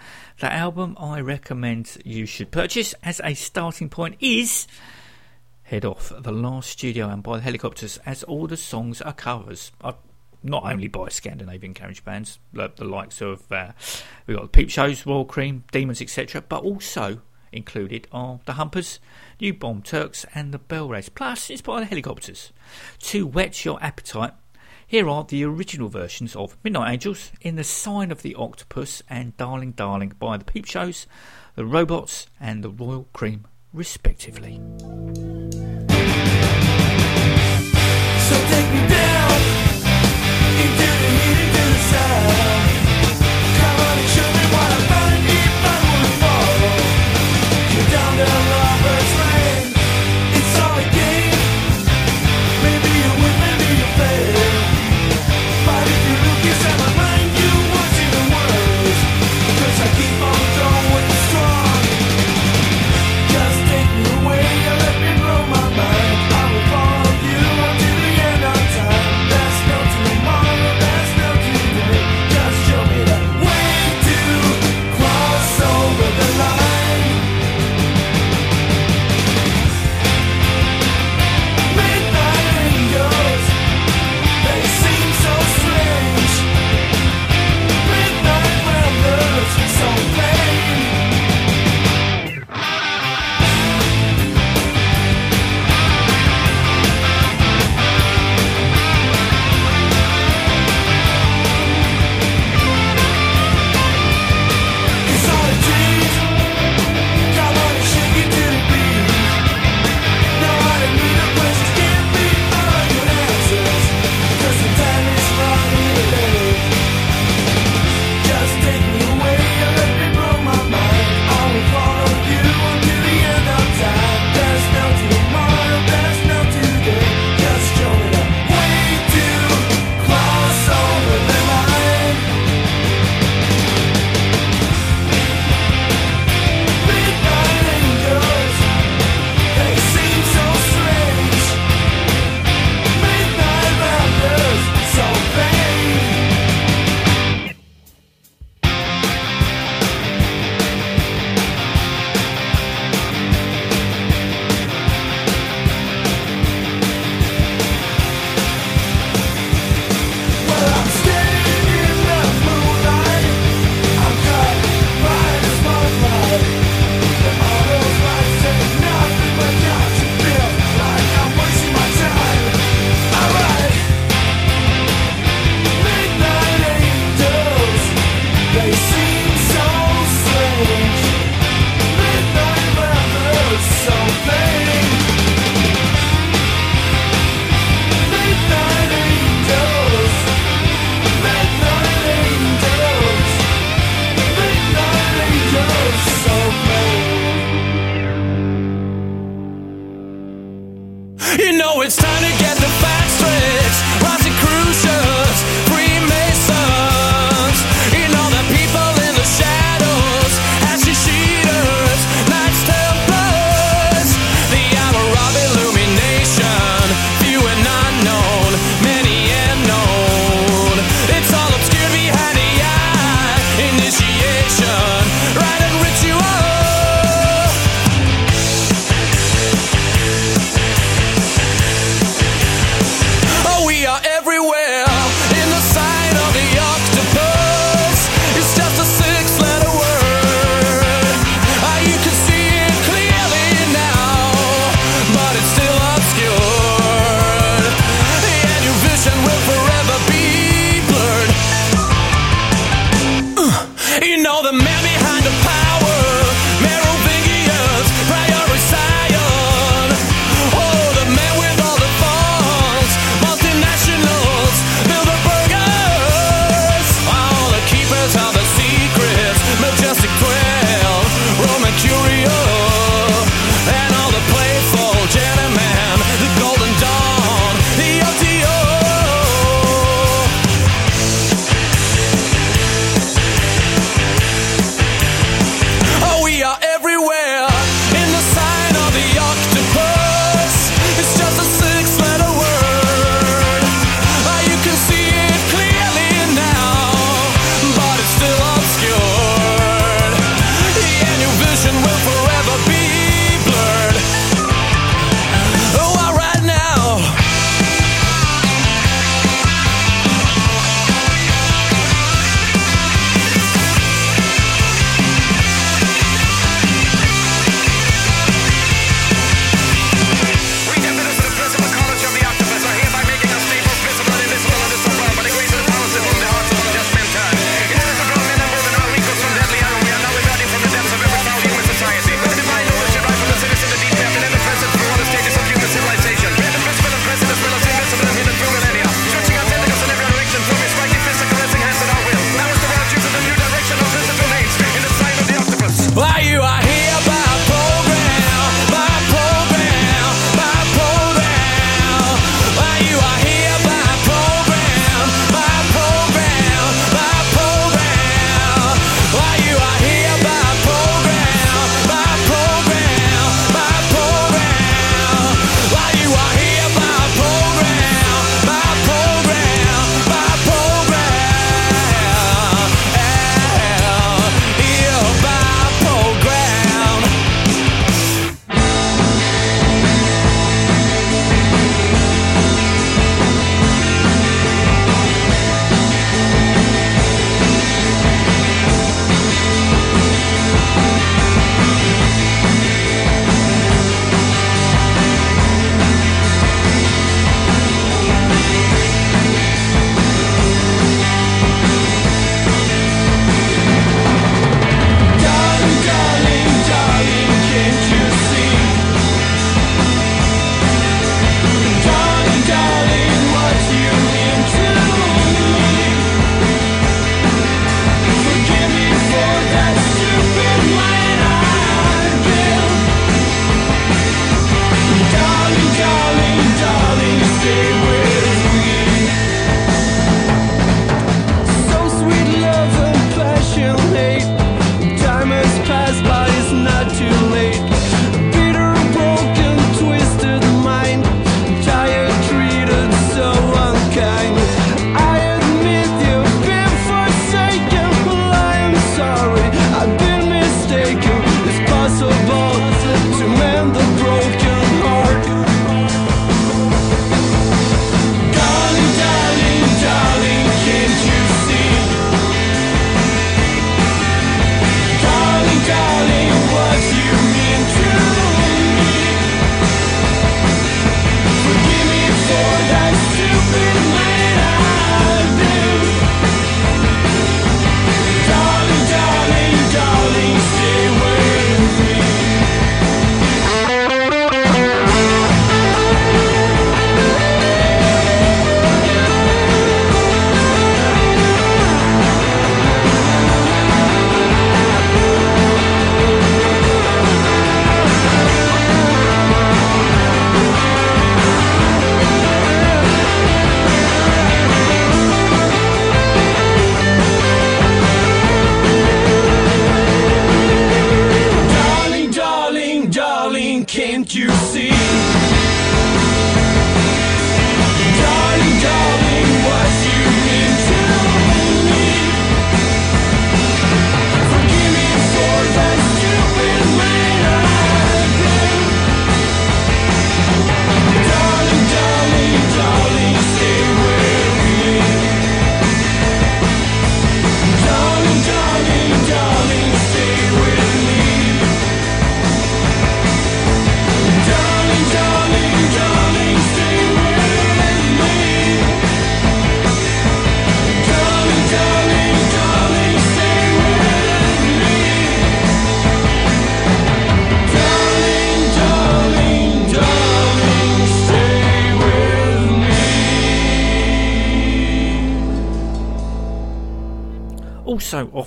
the 0.41 0.53
album 0.53 0.95
I 1.01 1.21
recommend 1.21 1.97
you 2.05 2.27
should 2.27 2.51
purchase 2.51 2.95
as 3.03 3.23
a 3.25 3.33
starting 3.33 3.89
point 3.89 4.17
is 4.21 4.67
Head 5.67 5.85
Off, 5.85 6.13
the 6.17 6.31
last 6.31 6.71
studio 6.71 7.09
and 7.09 7.25
by 7.25 7.41
the 7.41 7.51
Hellacopters, 7.51 7.99
as 8.07 8.23
all 8.23 8.47
the 8.47 8.57
songs 8.57 9.03
are 9.03 9.13
covers. 9.13 9.73
Not 10.45 10.63
only 10.63 10.87
by 10.87 11.09
Scandinavian 11.09 11.73
garage 11.73 12.01
bands, 12.01 12.39
like 12.53 12.77
the 12.77 12.85
likes 12.85 13.21
of 13.21 13.51
uh, 13.51 13.73
we've 14.27 14.37
got 14.37 14.53
the 14.53 14.63
Peepshows, 14.65 15.05
Royal 15.05 15.25
Cream, 15.25 15.65
Demons, 15.73 16.01
etc., 16.01 16.41
but 16.41 16.63
also 16.63 17.21
included 17.51 18.07
are 18.13 18.39
the 18.45 18.53
Humpers, 18.53 19.01
New 19.41 19.53
Bomb 19.55 19.83
Turks, 19.83 20.25
and 20.37 20.55
the 20.55 20.61
BellRays. 20.61 21.13
Plus, 21.13 21.51
it's 21.51 21.63
by 21.63 21.81
the 21.81 21.87
Hellacopters. 21.87 22.53
To 23.01 23.27
whet 23.27 23.65
your 23.65 23.83
appetite, 23.83 24.35
here 24.87 25.09
are 25.09 25.25
the 25.25 25.43
original 25.43 25.89
versions 25.89 26.37
of 26.37 26.57
Midnight 26.63 26.93
Angels, 26.93 27.33
In 27.41 27.57
the 27.57 27.65
Sign 27.65 28.13
of 28.13 28.23
the 28.23 28.37
Octopus, 28.37 29.03
and 29.11 29.37
Darling 29.37 29.73
Darling 29.73 30.13
by 30.17 30.37
the 30.37 30.45
Peepshows, 30.45 31.07
the 31.57 31.67
Robots, 31.67 32.29
and 32.39 32.63
the 32.63 32.71
Royal 32.71 33.09
Cream, 33.13 33.49
respectively. 33.73 34.61
So 38.29 38.35
take 38.35 38.69
me 38.73 38.81
down 38.89 39.41
into 40.63 40.89
the 41.01 41.11
heat, 41.17 41.39
into 41.47 41.63
the 41.63 41.79
sound. 41.79 42.46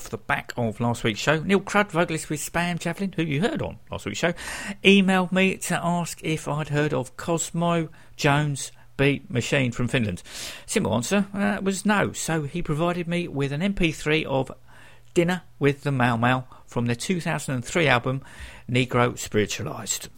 The 0.09 0.17
back 0.17 0.51
of 0.57 0.79
last 0.79 1.03
week's 1.03 1.19
show, 1.19 1.41
Neil 1.41 1.59
Crud, 1.59 1.91
vocalist 1.91 2.29
with 2.29 2.39
Spam 2.39 2.79
Javelin, 2.79 3.13
who 3.15 3.23
you 3.23 3.41
heard 3.41 3.61
on 3.61 3.77
last 3.91 4.05
week's 4.05 4.19
show, 4.19 4.33
emailed 4.83 5.31
me 5.31 5.57
to 5.57 5.79
ask 5.83 6.19
if 6.23 6.47
I'd 6.47 6.69
heard 6.69 6.93
of 6.93 7.15
Cosmo 7.17 7.89
Jones 8.15 8.71
Beat 8.97 9.29
Machine 9.29 9.71
from 9.71 9.87
Finland. 9.87 10.21
Simple 10.65 10.93
answer 10.93 11.27
uh, 11.33 11.59
was 11.61 11.85
no, 11.85 12.11
so 12.11 12.43
he 12.43 12.61
provided 12.61 13.07
me 13.07 13.27
with 13.27 13.51
an 13.51 13.61
MP3 13.61 14.25
of 14.25 14.51
Dinner 15.13 15.43
with 15.57 15.83
the 15.83 15.91
Mau 15.91 16.17
Mau 16.17 16.43
from 16.65 16.85
their 16.85 16.95
2003 16.95 17.87
album 17.87 18.21
Negro 18.69 19.17
Spiritualized. 19.17 20.09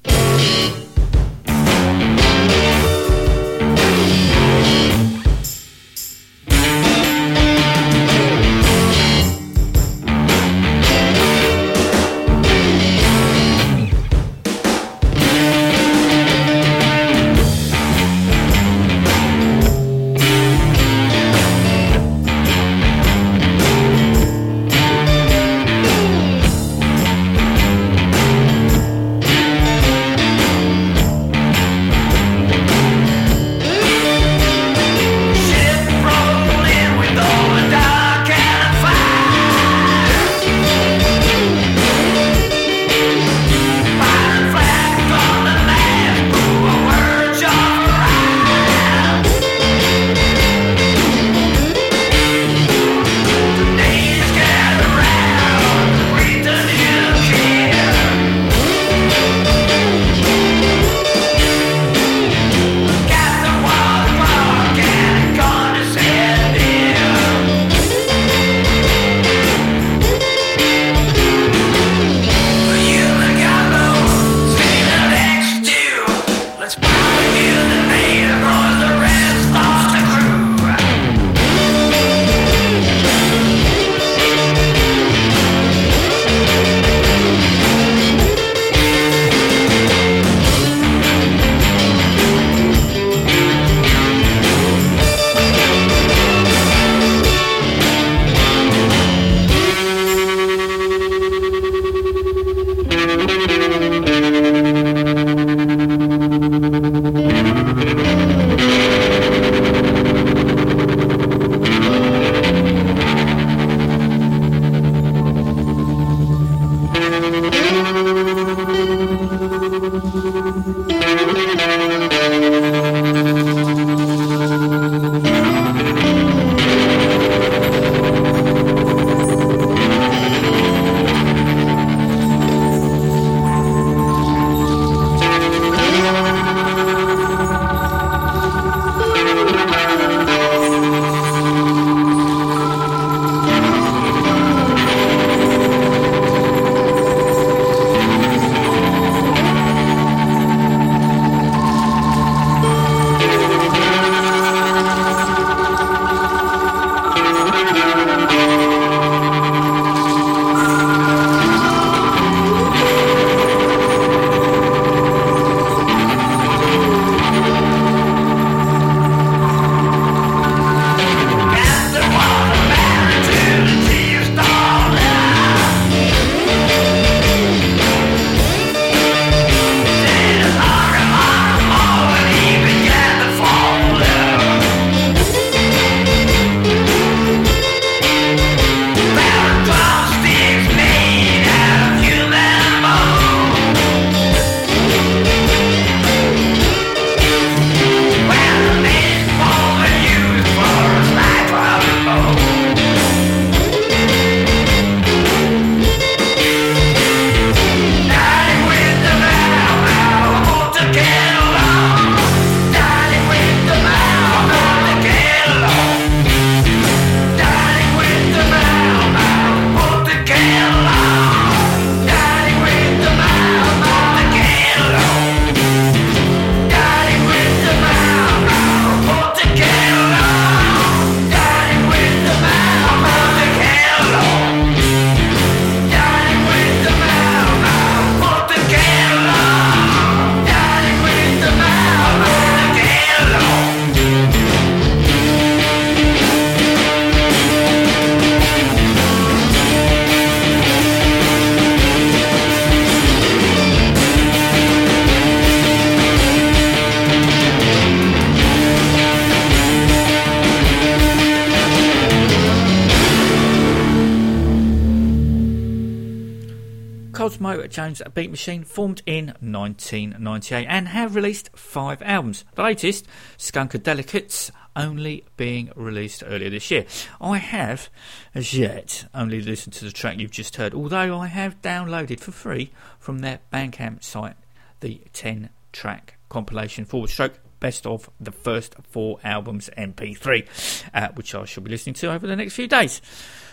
Jones 267.72 268.02
Beat 268.14 268.30
Machine 268.30 268.64
formed 268.64 269.02
in 269.06 269.28
1998 269.40 270.66
and 270.68 270.90
have 270.90 271.16
released 271.16 271.50
five 271.56 272.02
albums. 272.02 272.44
The 272.56 272.64
latest, 272.64 273.08
Skunkadelicates, 273.38 274.52
only 274.76 275.26
being 275.38 275.72
released 275.76 276.24
earlier 276.26 276.50
this 276.50 276.70
year. 276.70 276.86
I 277.20 277.38
have, 277.38 277.90
as 278.36 278.54
yet, 278.54 279.06
only 279.14 279.42
listened 279.42 279.74
to 279.74 279.86
the 279.86 279.92
track 279.92 280.20
you've 280.20 280.32
just 280.32 280.58
heard, 280.58 280.74
although 280.74 281.18
I 281.18 281.28
have 281.28 281.62
downloaded 281.62 282.20
for 282.20 282.32
free 282.32 282.72
from 283.00 283.20
their 283.20 283.40
Bandcamp 283.52 284.04
site 284.04 284.36
the 284.82 285.02
10 285.14 285.50
track 285.72 286.18
compilation 286.30 286.86
forward 286.86 287.10
stroke 287.10 287.40
best 287.60 287.86
of 287.86 288.10
the 288.20 288.32
first 288.32 288.76
four 288.90 289.20
albums 289.24 289.70
MP3, 289.78 290.46
uh, 290.94 291.10
which 291.14 291.34
I 291.34 291.46
shall 291.46 291.64
be 291.64 291.72
listening 291.72 291.94
to 291.96 292.12
over 292.12 292.28
the 292.28 292.36
next 292.36 292.56
few 292.56 292.68
days. 292.68 293.02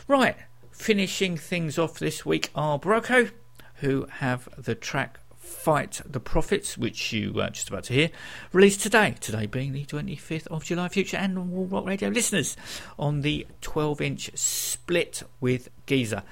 Right, 0.08 0.36
finishing 0.72 1.36
things 1.36 1.78
off 1.78 1.98
this 1.98 2.24
week 2.26 2.50
are 2.54 2.78
Borracho, 2.78 3.30
who 3.80 4.06
have 4.10 4.48
the 4.56 4.74
track 4.74 5.20
Fight 5.48 6.02
the 6.04 6.20
Prophets, 6.20 6.76
which 6.76 7.12
you 7.12 7.32
were 7.32 7.48
just 7.48 7.68
about 7.68 7.84
to 7.84 7.94
hear, 7.94 8.10
released 8.52 8.80
today. 8.80 9.14
Today 9.18 9.46
being 9.46 9.72
the 9.72 9.84
25th 9.86 10.46
of 10.48 10.64
July, 10.64 10.88
future 10.88 11.16
and 11.16 11.50
Wall 11.50 11.66
Rock 11.66 11.86
Radio 11.86 12.10
listeners 12.10 12.56
on 12.98 13.22
the 13.22 13.46
12 13.62 14.00
inch 14.00 14.30
split 14.34 15.22
with 15.40 15.70
Geezer. 15.86 16.22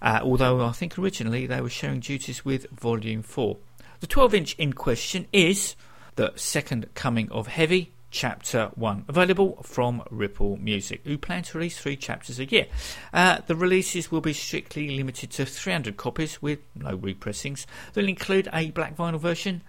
Uh, 0.00 0.20
although 0.22 0.64
I 0.64 0.72
think 0.72 0.98
originally 0.98 1.46
they 1.46 1.60
were 1.60 1.68
sharing 1.68 2.00
duties 2.00 2.44
with 2.44 2.68
Volume 2.70 3.22
4. 3.22 3.56
The 4.00 4.06
12 4.06 4.34
inch 4.34 4.54
in 4.58 4.72
question 4.72 5.26
is 5.32 5.76
The 6.16 6.32
Second 6.34 6.94
Coming 6.94 7.30
of 7.30 7.48
Heavy, 7.48 7.92
Chapter 8.12 8.70
1, 8.74 9.06
available 9.08 9.62
from 9.62 10.02
Ripple 10.10 10.58
Music, 10.58 11.00
who 11.04 11.16
plan 11.16 11.42
to 11.44 11.56
release 11.56 11.78
three 11.78 11.96
chapters 11.96 12.38
a 12.38 12.44
year. 12.44 12.66
Uh, 13.12 13.38
the 13.46 13.56
releases 13.56 14.12
will 14.12 14.20
be 14.20 14.34
strictly 14.34 14.90
limited 14.90 15.30
to 15.30 15.46
300 15.46 15.96
copies 15.96 16.42
with 16.42 16.58
no 16.74 16.94
repressings. 16.94 17.66
They'll 17.94 18.08
include 18.08 18.50
a 18.52 18.70
black 18.70 18.96
vinyl 18.96 19.18
version, 19.18 19.62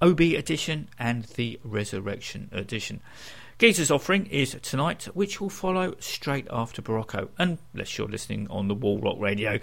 OB 0.00 0.20
edition, 0.20 0.88
and 0.98 1.24
the 1.36 1.60
Resurrection 1.62 2.48
edition. 2.50 3.02
Geezer's 3.58 3.90
offering 3.90 4.24
is 4.26 4.56
tonight, 4.62 5.04
which 5.12 5.38
will 5.38 5.50
follow 5.50 5.94
straight 6.00 6.46
after 6.50 6.80
Borracho, 6.80 7.28
unless 7.38 7.98
you're 7.98 8.08
listening 8.08 8.48
on 8.48 8.68
the 8.68 8.74
Wall 8.74 8.98
Rock 9.00 9.18
Radio, 9.20 9.60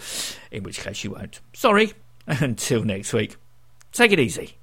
in 0.52 0.62
which 0.62 0.80
case 0.80 1.04
you 1.04 1.12
won't. 1.12 1.42
Sorry. 1.54 1.94
Until 2.28 2.84
next 2.84 3.12
week, 3.12 3.38
take 3.92 4.12
it 4.12 4.20
easy. 4.20 4.60